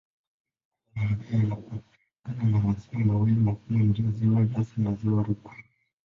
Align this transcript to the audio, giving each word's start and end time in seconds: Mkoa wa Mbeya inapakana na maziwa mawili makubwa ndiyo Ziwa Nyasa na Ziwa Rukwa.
Mkoa 0.95 1.09
wa 1.09 1.09
Mbeya 1.15 1.39
inapakana 1.43 1.83
na 2.51 2.59
maziwa 2.59 3.01
mawili 3.05 3.35
makubwa 3.39 3.77
ndiyo 3.83 4.11
Ziwa 4.11 4.41
Nyasa 4.45 4.73
na 4.77 4.93
Ziwa 4.95 5.23
Rukwa. 5.23 5.55